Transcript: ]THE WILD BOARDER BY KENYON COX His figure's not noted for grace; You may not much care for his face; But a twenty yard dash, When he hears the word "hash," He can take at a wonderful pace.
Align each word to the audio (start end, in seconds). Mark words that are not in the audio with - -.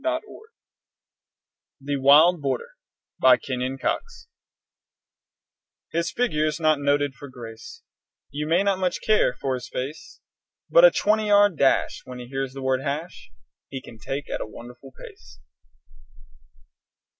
]THE 1.79 1.97
WILD 1.97 2.41
BOARDER 2.41 2.69
BY 3.19 3.37
KENYON 3.37 3.77
COX 3.77 4.27
His 5.91 6.11
figure's 6.11 6.59
not 6.59 6.79
noted 6.79 7.13
for 7.13 7.29
grace; 7.29 7.83
You 8.31 8.47
may 8.47 8.63
not 8.63 8.79
much 8.79 9.03
care 9.03 9.31
for 9.35 9.53
his 9.53 9.69
face; 9.69 10.19
But 10.71 10.85
a 10.85 10.89
twenty 10.89 11.27
yard 11.27 11.55
dash, 11.55 12.01
When 12.03 12.17
he 12.17 12.25
hears 12.25 12.53
the 12.53 12.63
word 12.63 12.81
"hash," 12.81 13.29
He 13.67 13.79
can 13.79 13.99
take 13.99 14.27
at 14.27 14.41
a 14.41 14.47
wonderful 14.47 14.91
pace. 14.91 15.39